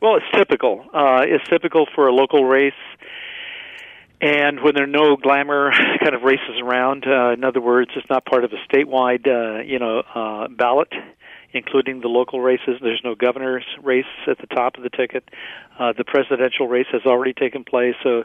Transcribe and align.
Well, 0.00 0.16
it's 0.16 0.26
typical. 0.36 0.84
Uh, 0.92 1.22
it's 1.26 1.46
typical 1.48 1.86
for 1.94 2.08
a 2.08 2.12
local 2.12 2.44
race. 2.44 2.72
And 4.22 4.60
when 4.62 4.74
there 4.74 4.84
are 4.84 4.86
no 4.86 5.16
glamour 5.16 5.70
kind 6.02 6.14
of 6.14 6.22
races 6.22 6.60
around, 6.62 7.04
uh, 7.06 7.32
in 7.32 7.44
other 7.44 7.60
words, 7.60 7.90
it's 7.96 8.08
not 8.10 8.24
part 8.24 8.44
of 8.44 8.52
a 8.52 8.72
statewide, 8.72 9.26
uh, 9.26 9.62
you 9.62 9.78
know, 9.78 10.02
uh, 10.14 10.48
ballot, 10.48 10.92
including 11.52 12.00
the 12.00 12.08
local 12.08 12.40
races. 12.40 12.76
There's 12.82 13.00
no 13.02 13.14
governor's 13.14 13.64
race 13.82 14.04
at 14.26 14.38
the 14.38 14.46
top 14.46 14.76
of 14.76 14.82
the 14.82 14.90
ticket. 14.90 15.24
Uh, 15.78 15.92
the 15.96 16.04
presidential 16.04 16.68
race 16.68 16.86
has 16.92 17.02
already 17.06 17.32
taken 17.32 17.64
place, 17.64 17.94
so 18.02 18.24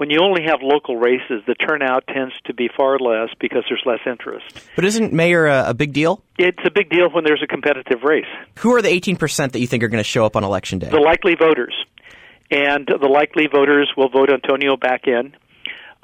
when 0.00 0.08
you 0.08 0.20
only 0.22 0.44
have 0.46 0.60
local 0.62 0.96
races, 0.96 1.42
the 1.46 1.54
turnout 1.54 2.06
tends 2.06 2.32
to 2.46 2.54
be 2.54 2.70
far 2.74 2.98
less 2.98 3.28
because 3.38 3.64
there's 3.68 3.82
less 3.84 3.98
interest. 4.06 4.66
But 4.74 4.86
isn't 4.86 5.12
mayor 5.12 5.44
a, 5.44 5.68
a 5.68 5.74
big 5.74 5.92
deal? 5.92 6.22
It's 6.42 6.58
a 6.64 6.70
big 6.70 6.88
deal 6.88 7.10
when 7.10 7.24
there's 7.24 7.42
a 7.42 7.46
competitive 7.46 8.02
race. 8.02 8.24
Who 8.60 8.74
are 8.74 8.80
the 8.80 8.88
18% 8.88 9.52
that 9.52 9.60
you 9.60 9.66
think 9.66 9.82
are 9.82 9.88
going 9.88 10.02
to 10.02 10.08
show 10.08 10.24
up 10.24 10.36
on 10.36 10.44
election 10.44 10.78
day? 10.78 10.88
The 10.88 10.98
likely 10.98 11.34
voters. 11.34 11.74
And 12.50 12.88
the 12.88 13.08
likely 13.08 13.46
voters 13.46 13.92
will 13.94 14.08
vote 14.08 14.30
Antonio 14.32 14.78
back 14.78 15.02
in. 15.06 15.34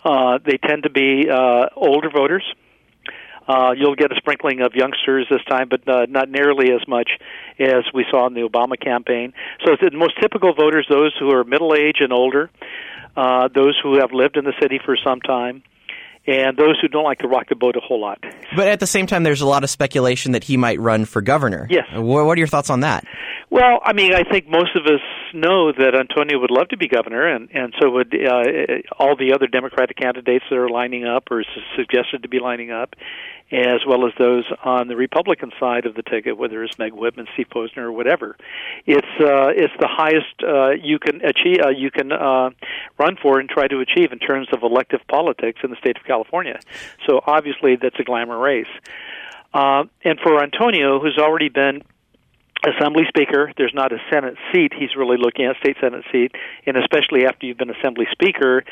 Uh, 0.04 0.38
they 0.44 0.58
tend 0.58 0.82
to 0.82 0.90
be 0.90 1.24
uh, 1.30 1.68
older 1.74 2.10
voters. 2.14 2.44
Uh, 3.48 3.72
you'll 3.76 3.94
get 3.94 4.12
a 4.12 4.16
sprinkling 4.16 4.60
of 4.60 4.74
youngsters 4.74 5.26
this 5.30 5.42
time, 5.48 5.68
but 5.70 5.88
uh, 5.88 6.04
not 6.06 6.28
nearly 6.28 6.70
as 6.70 6.86
much 6.86 7.08
as 7.58 7.84
we 7.94 8.04
saw 8.10 8.26
in 8.26 8.34
the 8.34 8.42
Obama 8.42 8.78
campaign. 8.78 9.32
So 9.64 9.74
the 9.80 9.96
most 9.96 10.20
typical 10.20 10.52
voters, 10.54 10.86
those 10.90 11.14
who 11.18 11.30
are 11.32 11.44
middle 11.44 11.74
age 11.74 11.96
and 12.00 12.12
older, 12.12 12.50
uh, 13.16 13.48
those 13.54 13.78
who 13.82 14.00
have 14.00 14.12
lived 14.12 14.36
in 14.36 14.44
the 14.44 14.54
city 14.60 14.78
for 14.84 14.98
some 15.02 15.20
time, 15.20 15.62
and 16.26 16.56
those 16.56 16.78
who 16.80 16.88
don't 16.88 17.04
like 17.04 17.18
to 17.20 17.28
rock 17.28 17.48
the 17.48 17.54
boat 17.54 17.76
a 17.76 17.80
whole 17.80 18.00
lot. 18.00 18.18
But 18.54 18.68
at 18.68 18.80
the 18.80 18.86
same 18.86 19.06
time, 19.06 19.22
there's 19.22 19.40
a 19.40 19.46
lot 19.46 19.64
of 19.64 19.70
speculation 19.70 20.32
that 20.32 20.44
he 20.44 20.56
might 20.56 20.80
run 20.80 21.04
for 21.04 21.22
governor. 21.22 21.66
Yes. 21.70 21.86
What 21.94 22.26
are 22.26 22.36
your 22.36 22.46
thoughts 22.46 22.70
on 22.70 22.80
that? 22.80 23.04
Well, 23.48 23.80
I 23.84 23.92
mean, 23.92 24.12
I 24.12 24.24
think 24.24 24.48
most 24.48 24.74
of 24.74 24.86
us 24.86 25.00
know 25.32 25.70
that 25.70 25.94
Antonio 25.94 26.40
would 26.40 26.50
love 26.50 26.68
to 26.68 26.76
be 26.76 26.88
governor, 26.88 27.28
and 27.28 27.48
and 27.54 27.72
so 27.80 27.90
would 27.90 28.12
uh, 28.12 28.42
all 28.98 29.14
the 29.16 29.32
other 29.34 29.46
Democratic 29.46 29.96
candidates 29.96 30.44
that 30.50 30.56
are 30.56 30.68
lining 30.68 31.04
up 31.04 31.30
or 31.30 31.44
suggested 31.76 32.22
to 32.22 32.28
be 32.28 32.40
lining 32.40 32.72
up, 32.72 32.96
as 33.52 33.86
well 33.86 34.04
as 34.04 34.12
those 34.18 34.44
on 34.64 34.88
the 34.88 34.96
Republican 34.96 35.52
side 35.60 35.86
of 35.86 35.94
the 35.94 36.02
ticket, 36.02 36.36
whether 36.36 36.64
it's 36.64 36.76
Meg 36.76 36.92
Whitman, 36.92 37.28
Steve 37.34 37.46
Poizner, 37.48 37.84
or 37.84 37.92
whatever. 37.92 38.36
It's 38.84 39.06
uh, 39.20 39.54
it's 39.54 39.74
the 39.78 39.88
highest 39.88 40.42
uh, 40.42 40.70
you 40.82 40.98
can 40.98 41.24
achieve, 41.24 41.58
uh, 41.64 41.68
you 41.68 41.92
can 41.92 42.10
uh, 42.10 42.50
run 42.98 43.16
for 43.22 43.38
and 43.38 43.48
try 43.48 43.68
to 43.68 43.78
achieve 43.78 44.10
in 44.10 44.18
terms 44.18 44.48
of 44.52 44.64
elective 44.64 45.02
politics 45.08 45.60
in 45.62 45.70
the 45.70 45.76
state 45.76 45.96
of 45.96 46.04
California. 46.04 46.58
So 47.08 47.20
obviously, 47.24 47.76
that's 47.76 47.98
a 48.00 48.04
glamour 48.04 48.38
race. 48.38 48.66
Uh, 49.54 49.84
and 50.04 50.18
for 50.20 50.42
Antonio, 50.42 50.98
who's 51.00 51.16
already 51.16 51.48
been 51.48 51.82
Assembly 52.66 53.04
Speaker. 53.08 53.52
There's 53.56 53.74
not 53.74 53.92
a 53.92 53.98
Senate 54.12 54.34
seat. 54.52 54.72
He's 54.76 54.96
really 54.96 55.16
looking 55.18 55.46
at 55.46 55.56
state 55.56 55.76
Senate 55.80 56.04
seat, 56.10 56.32
and 56.66 56.76
especially 56.76 57.26
after 57.26 57.46
you've 57.46 57.58
been 57.58 57.70
Assembly 57.70 58.06
Speaker, 58.10 58.64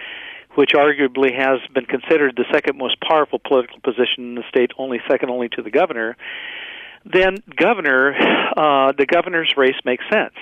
which 0.57 0.71
arguably 0.75 1.35
has 1.37 1.61
been 1.73 1.87
considered 1.87 2.35
the 2.37 2.45
second 2.53 2.79
most 2.79 2.97
powerful 3.01 3.39
political 3.39 3.79
position 3.81 4.19
in 4.31 4.35
the 4.35 4.45
state, 4.49 4.71
only 4.79 4.99
second 5.09 5.31
only 5.31 5.49
to 5.51 5.63
the 5.63 5.71
governor. 5.71 6.17
Then 7.05 7.37
governor, 7.57 8.15
uh, 8.57 8.93
the 8.97 9.07
governor's 9.07 9.55
race 9.57 9.77
makes 9.85 10.05
sense. 10.13 10.35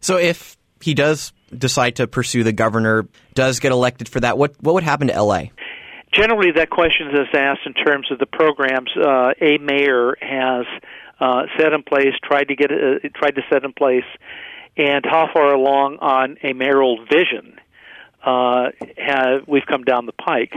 So 0.00 0.16
if 0.18 0.56
he 0.80 0.94
does 0.94 1.32
decide 1.56 1.96
to 1.96 2.06
pursue 2.06 2.44
the 2.44 2.52
governor, 2.52 3.08
does 3.34 3.60
get 3.60 3.72
elected 3.72 4.08
for 4.08 4.20
that, 4.20 4.38
what 4.38 4.54
what 4.60 4.74
would 4.74 4.84
happen 4.84 5.08
to 5.08 5.14
L.A.? 5.14 5.52
Generally, 6.12 6.52
that 6.56 6.70
question 6.70 7.08
is 7.08 7.28
asked 7.34 7.60
in 7.66 7.74
terms 7.74 8.10
of 8.10 8.18
the 8.18 8.26
programs 8.26 8.90
uh, 8.96 9.32
a 9.40 9.58
mayor 9.58 10.16
has 10.20 10.64
uh, 11.20 11.42
set 11.58 11.72
in 11.72 11.82
place, 11.82 12.14
tried 12.22 12.48
to 12.48 12.56
get 12.56 12.70
uh, 12.70 13.08
tried 13.14 13.36
to 13.36 13.42
set 13.50 13.64
in 13.64 13.72
place, 13.72 14.04
and 14.76 15.04
how 15.04 15.28
far 15.32 15.54
along 15.54 15.98
on 16.00 16.36
a 16.42 16.52
mayoral 16.52 17.04
vision 17.04 17.58
uh, 18.24 18.70
have 18.98 19.46
we've 19.46 19.66
come 19.66 19.84
down 19.84 20.06
the 20.06 20.12
pike. 20.12 20.52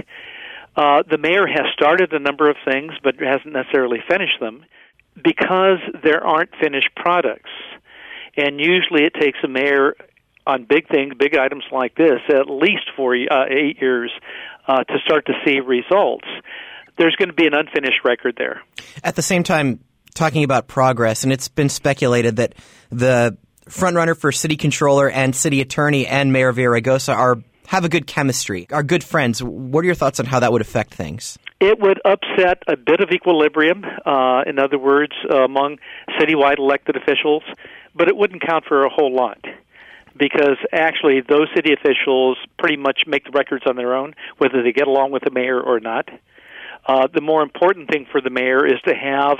Uh, 0.75 1.03
the 1.09 1.17
mayor 1.17 1.45
has 1.47 1.65
started 1.73 2.13
a 2.13 2.19
number 2.19 2.49
of 2.49 2.55
things, 2.65 2.93
but 3.03 3.15
hasn't 3.15 3.53
necessarily 3.53 3.99
finished 4.09 4.39
them 4.39 4.65
because 5.15 5.79
there 6.03 6.25
aren't 6.25 6.51
finished 6.61 6.89
products. 6.95 7.49
And 8.37 8.59
usually, 8.59 9.03
it 9.03 9.13
takes 9.19 9.39
a 9.43 9.47
mayor 9.47 9.95
on 10.47 10.65
big 10.67 10.87
things, 10.87 11.13
big 11.17 11.35
items 11.35 11.63
like 11.71 11.95
this, 11.95 12.19
at 12.29 12.49
least 12.49 12.89
for 12.95 13.13
uh, 13.13 13.45
eight 13.49 13.81
years 13.81 14.11
uh, 14.67 14.83
to 14.83 14.93
start 15.05 15.25
to 15.25 15.33
see 15.45 15.59
results. 15.59 16.27
There's 16.97 17.15
going 17.15 17.29
to 17.29 17.35
be 17.35 17.47
an 17.47 17.53
unfinished 17.53 18.03
record 18.03 18.35
there. 18.37 18.61
At 19.03 19.15
the 19.15 19.21
same 19.21 19.43
time, 19.43 19.79
talking 20.19 20.43
about 20.43 20.67
progress, 20.67 21.23
and 21.23 21.31
it's 21.31 21.47
been 21.47 21.69
speculated 21.69 22.35
that 22.35 22.53
the 22.89 23.37
frontrunner 23.69 24.17
for 24.17 24.31
city 24.31 24.57
controller 24.57 25.09
and 25.09 25.33
city 25.33 25.61
attorney 25.61 26.05
and 26.05 26.33
Mayor 26.33 26.51
Villaraigosa 26.51 27.15
are 27.15 27.37
have 27.67 27.85
a 27.85 27.89
good 27.89 28.05
chemistry, 28.05 28.67
are 28.71 28.83
good 28.83 29.03
friends. 29.03 29.41
What 29.41 29.81
are 29.81 29.85
your 29.85 29.95
thoughts 29.95 30.19
on 30.19 30.25
how 30.25 30.39
that 30.39 30.51
would 30.51 30.61
affect 30.61 30.93
things? 30.93 31.37
It 31.61 31.79
would 31.79 32.01
upset 32.03 32.63
a 32.67 32.75
bit 32.75 32.99
of 32.99 33.11
equilibrium, 33.11 33.85
uh, 34.05 34.41
in 34.45 34.59
other 34.59 34.79
words, 34.79 35.13
uh, 35.31 35.43
among 35.43 35.77
citywide 36.19 36.57
elected 36.57 36.97
officials, 36.97 37.43
but 37.95 38.07
it 38.09 38.17
wouldn't 38.17 38.41
count 38.45 38.65
for 38.67 38.85
a 38.85 38.89
whole 38.89 39.15
lot 39.15 39.37
because 40.17 40.57
actually 40.73 41.21
those 41.21 41.47
city 41.55 41.71
officials 41.71 42.37
pretty 42.57 42.75
much 42.75 43.01
make 43.07 43.23
the 43.23 43.31
records 43.31 43.63
on 43.69 43.77
their 43.77 43.95
own, 43.95 44.15
whether 44.37 44.63
they 44.63 44.73
get 44.73 44.87
along 44.87 45.11
with 45.11 45.23
the 45.23 45.31
mayor 45.31 45.61
or 45.61 45.79
not. 45.79 46.09
Uh, 46.85 47.07
the 47.13 47.21
more 47.21 47.41
important 47.41 47.89
thing 47.89 48.05
for 48.11 48.19
the 48.19 48.29
mayor 48.29 48.65
is 48.65 48.81
to 48.85 48.93
have 48.93 49.37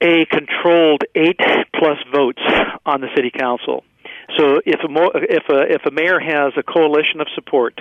a 0.00 0.26
controlled 0.26 1.02
eight 1.14 1.40
plus 1.78 1.98
votes 2.12 2.42
on 2.86 3.00
the 3.00 3.08
city 3.16 3.30
council. 3.36 3.84
So 4.36 4.60
if 4.64 4.80
a 4.84 4.88
mo- 4.88 5.12
if 5.14 5.44
a 5.48 5.74
if 5.74 5.86
a 5.86 5.90
mayor 5.90 6.20
has 6.20 6.52
a 6.56 6.62
coalition 6.62 7.20
of 7.20 7.28
support 7.34 7.80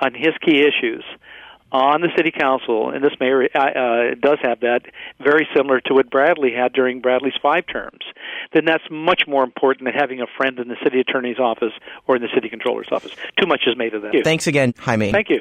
on 0.00 0.14
his 0.14 0.34
key 0.44 0.60
issues 0.60 1.04
on 1.70 2.00
the 2.00 2.08
city 2.16 2.30
council, 2.30 2.90
and 2.90 3.04
this 3.04 3.12
mayor 3.20 3.46
uh, 3.54 3.58
uh, 3.58 4.14
does 4.20 4.38
have 4.42 4.60
that, 4.60 4.80
very 5.20 5.46
similar 5.54 5.80
to 5.80 5.92
what 5.92 6.10
Bradley 6.10 6.50
had 6.52 6.72
during 6.72 7.00
Bradley's 7.00 7.34
five 7.42 7.66
terms, 7.66 8.00
then 8.54 8.64
that's 8.64 8.84
much 8.90 9.24
more 9.26 9.44
important 9.44 9.84
than 9.84 9.92
having 9.92 10.20
a 10.22 10.26
friend 10.38 10.58
in 10.58 10.68
the 10.68 10.76
city 10.82 11.00
attorney's 11.00 11.38
office 11.38 11.72
or 12.06 12.16
in 12.16 12.22
the 12.22 12.28
city 12.34 12.48
controller's 12.48 12.88
office. 12.90 13.14
Too 13.38 13.46
much 13.46 13.64
is 13.66 13.76
made 13.76 13.92
of 13.92 14.00
that. 14.02 14.14
Thanks 14.24 14.46
again, 14.46 14.72
Jaime. 14.78 15.12
Thank 15.12 15.28
you. 15.28 15.36